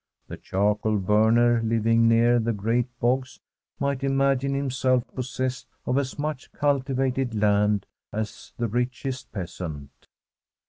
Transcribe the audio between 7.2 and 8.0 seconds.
land